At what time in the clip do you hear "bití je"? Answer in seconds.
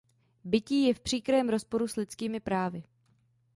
0.43-0.93